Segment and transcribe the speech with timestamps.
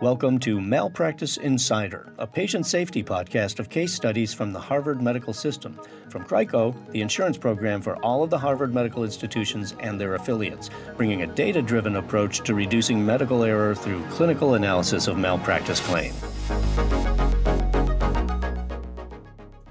[0.00, 5.34] Welcome to Malpractice Insider, a patient safety podcast of case studies from the Harvard Medical
[5.34, 5.78] System,
[6.08, 10.70] from CRICO, the insurance program for all of the Harvard medical institutions and their affiliates,
[10.96, 16.14] bringing a data driven approach to reducing medical error through clinical analysis of malpractice claim.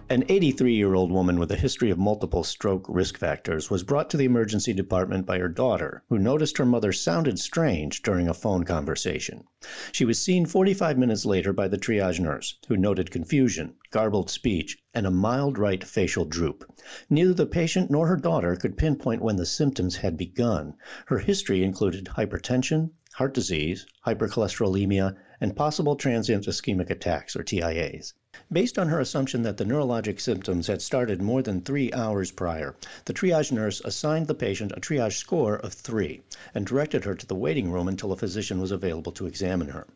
[0.09, 4.09] An 83 year old woman with a history of multiple stroke risk factors was brought
[4.09, 8.33] to the emergency department by her daughter, who noticed her mother sounded strange during a
[8.33, 9.43] phone conversation.
[9.91, 14.77] She was seen 45 minutes later by the triage nurse, who noted confusion, garbled speech,
[14.93, 16.63] and a mild right facial droop.
[17.09, 20.75] Neither the patient nor her daughter could pinpoint when the symptoms had begun.
[21.07, 28.13] Her history included hypertension, heart disease, hypercholesterolemia, and possible transient ischemic attacks, or TIAs.
[28.51, 32.75] Based on her assumption that the neurologic symptoms had started more than three hours prior,
[33.05, 36.21] the triage nurse assigned the patient a triage score of three
[36.53, 39.87] and directed her to the waiting room until a physician was available to examine her.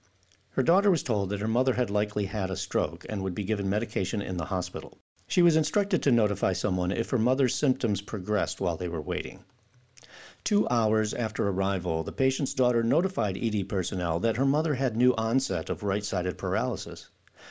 [0.51, 3.43] Her daughter was told that her mother had likely had a stroke and would be
[3.43, 4.97] given medication in the hospital.
[5.27, 9.45] She was instructed to notify someone if her mother's symptoms progressed while they were waiting.
[10.43, 15.13] Two hours after arrival, the patient's daughter notified ED personnel that her mother had new
[15.13, 17.09] onset of right sided paralysis.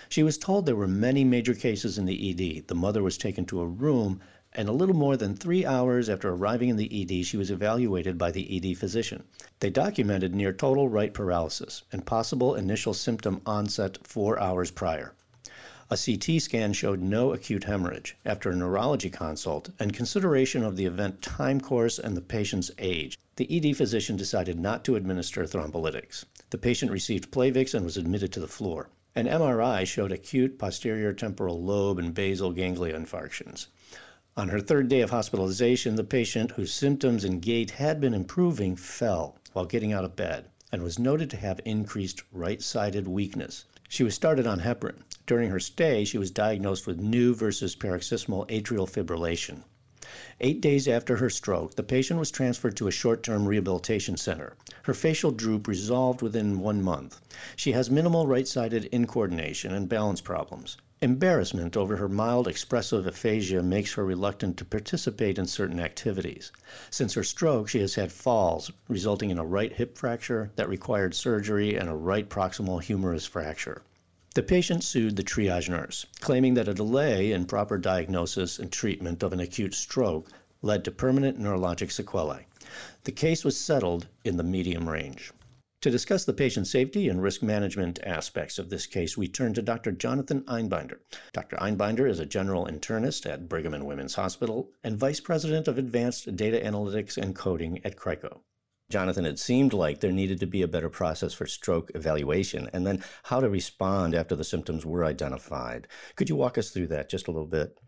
[0.09, 2.69] She was told there were many major cases in the ED.
[2.69, 4.21] The mother was taken to a room,
[4.53, 8.19] and a little more than three hours after arriving in the ED, she was evaluated
[8.19, 9.25] by the ED physician.
[9.61, 15.15] They documented near total right paralysis and possible initial symptom onset four hours prior.
[15.93, 20.87] A CT scan showed no acute hemorrhage after a neurology consult and consideration of the
[20.87, 23.19] event time course and the patient's age.
[23.35, 26.27] The ED physician decided not to administer thrombolytics.
[26.51, 28.89] The patient received Plavix and was admitted to the floor.
[29.17, 33.67] An MRI showed acute posterior temporal lobe and basal ganglia infarctions.
[34.37, 38.77] On her third day of hospitalization, the patient, whose symptoms and gait had been improving,
[38.77, 43.65] fell while getting out of bed and was noted to have increased right sided weakness.
[43.89, 45.03] She was started on heparin.
[45.27, 49.65] During her stay, she was diagnosed with new versus paroxysmal atrial fibrillation.
[50.41, 54.55] Eight days after her stroke, the patient was transferred to a short term rehabilitation center.
[54.83, 57.21] Her facial droop resolved within one month.
[57.57, 60.77] She has minimal right sided incoordination and balance problems.
[61.03, 66.53] Embarrassment over her mild expressive aphasia makes her reluctant to participate in certain activities.
[66.91, 71.15] Since her stroke, she has had falls, resulting in a right hip fracture that required
[71.15, 73.81] surgery and a right proximal humerus fracture.
[74.33, 79.25] The patient sued the triage nurse, claiming that a delay in proper diagnosis and treatment
[79.25, 80.31] of an acute stroke
[80.63, 82.47] led to permanent neurologic sequelae.
[83.03, 85.33] The case was settled in the medium range.
[85.81, 89.63] To discuss the patient safety and risk management aspects of this case, we turn to
[89.63, 89.91] Dr.
[89.91, 90.99] Jonathan Einbinder.
[91.33, 91.57] Dr.
[91.57, 96.37] Einbinder is a general internist at Brigham and Women's Hospital and vice president of advanced
[96.37, 98.43] data analytics and coding at CRICO.
[98.91, 102.87] Jonathan, it seemed like there needed to be a better process for stroke evaluation and
[102.87, 105.87] then how to respond after the symptoms were identified.
[106.17, 107.79] Could you walk us through that just a little bit?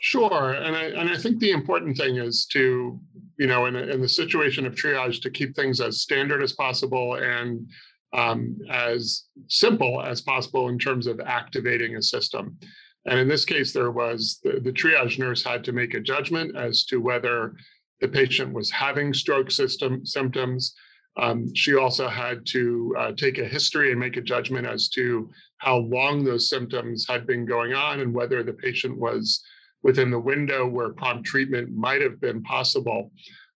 [0.00, 2.98] Sure, and I and I think the important thing is to,
[3.38, 7.14] you know, in, in the situation of triage, to keep things as standard as possible
[7.14, 7.68] and
[8.12, 12.58] um, as simple as possible in terms of activating a system.
[13.06, 16.56] And in this case, there was the, the triage nurse had to make a judgment
[16.56, 17.54] as to whether
[18.02, 20.74] the patient was having stroke system symptoms.
[21.16, 25.30] Um, she also had to uh, take a history and make a judgment as to
[25.58, 29.40] how long those symptoms had been going on and whether the patient was
[29.84, 33.12] within the window where prompt treatment might have been possible.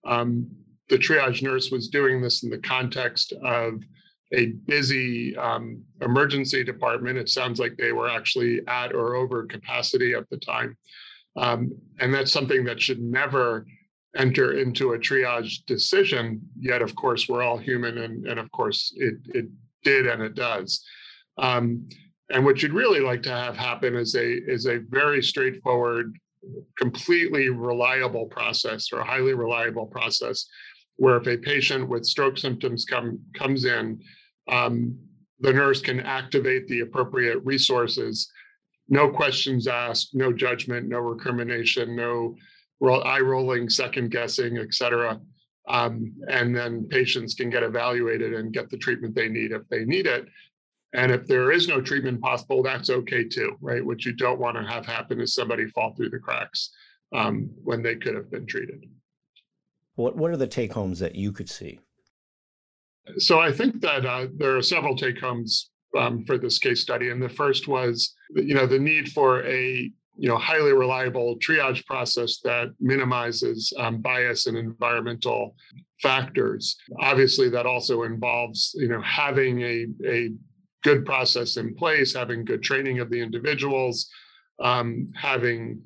[0.06, 0.46] Um,
[0.90, 3.82] the triage nurse was doing this in the context of
[4.34, 7.16] a busy um, emergency department.
[7.16, 10.76] It sounds like they were actually at or over capacity at the time.
[11.36, 13.64] Um, and that's something that should never
[14.16, 16.40] enter into a triage decision.
[16.58, 19.46] Yet, of course, we're all human, and, and of course, it, it
[19.82, 20.84] did and it does.
[21.38, 21.88] Um,
[22.30, 26.16] and what you'd really like to have happen is a is a very straightforward,
[26.78, 30.46] completely reliable process or a highly reliable process,
[30.96, 34.00] where if a patient with stroke symptoms come comes in,
[34.48, 34.96] um,
[35.40, 38.30] the nurse can activate the appropriate resources.
[38.88, 42.36] No questions asked, no judgment, no recrimination, no
[42.82, 45.20] eye rolling, second guessing, et cetera.
[45.66, 49.84] Um, and then patients can get evaluated and get the treatment they need if they
[49.84, 50.26] need it.
[50.92, 53.84] And if there is no treatment possible, that's okay too, right?
[53.84, 56.70] What you don't want to have happen is somebody fall through the cracks
[57.12, 58.84] um, when they could have been treated.
[59.96, 61.80] What What are the take homes that you could see?
[63.18, 67.10] So I think that uh, there are several take homes um, for this case study,
[67.10, 71.84] and the first was, you know, the need for a you know highly reliable triage
[71.86, 75.56] process that minimizes um, bias and environmental
[76.02, 76.76] factors.
[77.00, 80.30] Obviously, that also involves you know having a, a
[80.82, 84.08] good process in place, having good training of the individuals,
[84.60, 85.80] um, having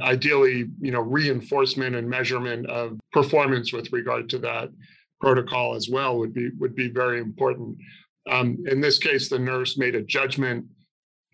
[0.00, 4.70] ideally you know reinforcement and measurement of performance with regard to that
[5.20, 7.76] protocol as well would be would be very important.
[8.30, 10.64] Um, in this case, the nurse made a judgment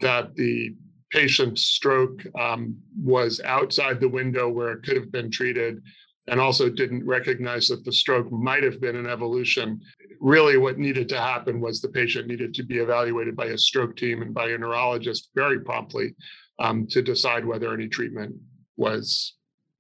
[0.01, 0.75] that the
[1.11, 5.83] patient's stroke um, was outside the window where it could have been treated
[6.29, 9.81] and also didn't recognize that the stroke might have been an evolution.
[10.21, 13.97] Really, what needed to happen was the patient needed to be evaluated by a stroke
[13.97, 16.15] team and by a neurologist very promptly
[16.61, 18.35] um, to decide whether any treatment
[18.77, 19.35] was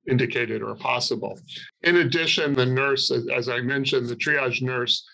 [0.08, 1.38] indicated or possible.
[1.82, 5.06] In addition, the nurse, as I mentioned, the triage nurse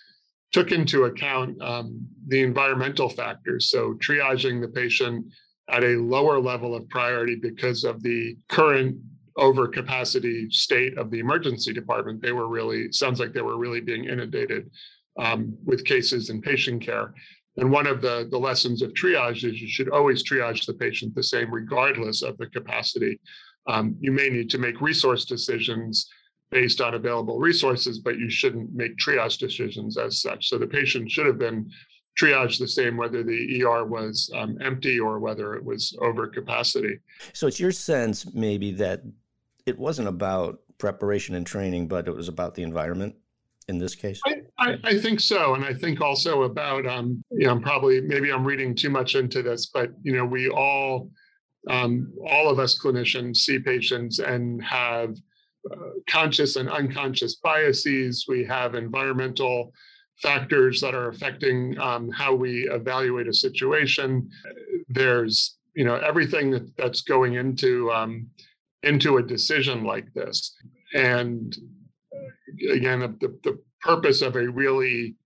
[0.53, 3.69] took into account um, the environmental factors.
[3.69, 5.27] So, triaging the patient
[5.69, 8.97] at a lower level of priority because of the current
[9.37, 12.23] overcapacity state of the emergency department.
[12.23, 14.71] They were really, sounds like they were really being inundated
[15.19, 17.13] um, with cases in patient care.
[17.59, 21.15] And one of the, the lessons of triage is you should always triage the patient
[21.15, 23.19] the same, regardless of the capacity.
[23.67, 26.09] Um, you may need to make resource decisions
[26.51, 30.49] based on available resources, but you shouldn't make triage decisions as such.
[30.49, 31.69] So the patient should have been
[32.19, 36.99] triaged the same whether the ER was um, empty or whether it was over capacity.
[37.33, 39.03] So it's your sense maybe that
[39.67, 43.15] it wasn't about preparation and training, but it was about the environment
[43.69, 44.21] in this case?
[44.27, 45.55] I, I, I, think so.
[45.55, 49.15] And I think also about, um, you know, I'm probably, maybe I'm reading too much
[49.15, 51.11] into this, but, you know, we all,
[51.69, 55.17] um, all of us clinicians see patients and have
[55.71, 58.27] uh, conscious and unconscious biases.
[58.29, 59.73] We have environmental
[60.23, 64.29] factors that are affecting um, how we evaluate a situation.
[64.89, 68.29] There's, you know, everything that, that's going into, um,
[68.83, 70.57] into a decision like this.
[70.95, 71.55] And
[72.71, 75.17] again, the, the purpose of a really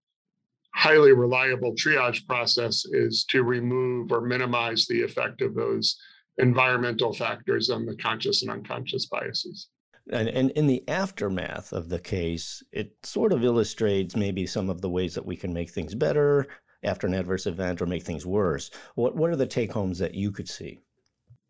[0.75, 5.97] highly reliable triage process is to remove or minimize the effect of those
[6.39, 9.69] environmental factors on the conscious and unconscious biases.
[10.13, 14.81] And, and in the aftermath of the case, it sort of illustrates maybe some of
[14.81, 16.49] the ways that we can make things better
[16.83, 18.71] after an adverse event or make things worse.
[18.95, 20.81] What, what are the take homes that you could see?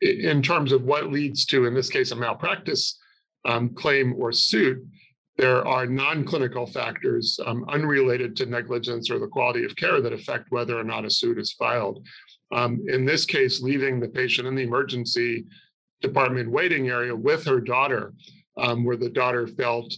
[0.00, 2.98] In terms of what leads to, in this case, a malpractice
[3.44, 4.78] um, claim or suit,
[5.36, 10.50] there are non-clinical factors um, unrelated to negligence or the quality of care that affect
[10.50, 12.04] whether or not a suit is filed.
[12.52, 15.46] Um, in this case, leaving the patient in the emergency
[16.02, 18.12] department waiting area with her daughter,
[18.60, 19.92] um, where the daughter felt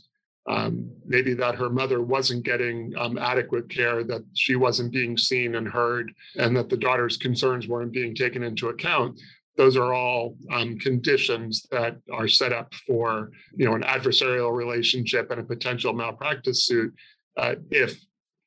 [0.49, 5.55] um, maybe that her mother wasn't getting um, adequate care, that she wasn't being seen
[5.55, 9.21] and heard, and that the daughter's concerns weren't being taken into account
[9.57, 15.31] those are all um, conditions that are set up for you know an adversarial relationship
[15.31, 16.93] and a potential malpractice suit
[17.37, 18.01] uh, if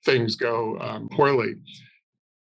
[0.03, 1.55] things go um, poorly.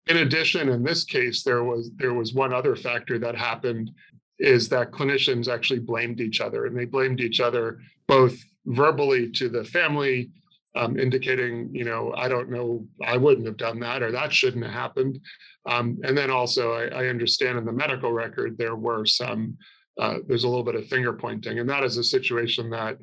[0.06, 3.90] In addition, in this case, there was there was one other factor that happened
[4.38, 8.36] is that clinicians actually blamed each other, and they blamed each other both
[8.66, 10.30] verbally to the family,
[10.76, 14.64] um, indicating, you know, I don't know, I wouldn't have done that, or that shouldn't
[14.64, 15.18] have happened.
[15.66, 19.56] Um, and then also, I, I, understand in the medical record there were some,
[20.00, 22.96] uh, there's a little bit of finger pointing, and that is a situation that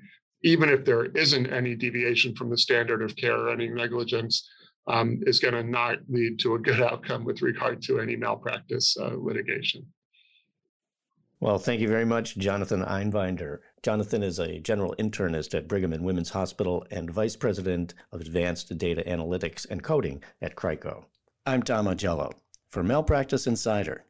[0.44, 4.48] even if there isn't any deviation from the standard of care or any negligence,
[4.88, 8.96] um, is going to not lead to a good outcome with regard to any malpractice
[9.00, 9.86] uh, litigation.
[11.42, 13.60] Well, thank you very much, Jonathan Einbinder.
[13.84, 18.76] Jonathan is a general internist at Brigham and Women's Hospital and vice president of advanced
[18.78, 21.06] data analytics and coding at CRICO.
[21.46, 22.32] I'm Tom Augello
[22.70, 24.06] for Malpractice Insider.